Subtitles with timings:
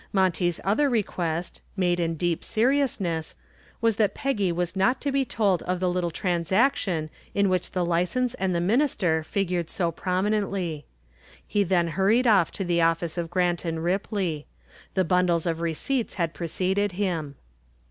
[0.11, 3.35] Monty's other request made in deep seriousness
[3.81, 7.85] was that Peggy was not to be told of the little transaction in which the
[7.85, 10.87] license and the minister figured so prominently.
[11.47, 14.47] He then hurried off to the office of Grant & Ripley.
[14.95, 17.35] The bundles of receipts had preceded him.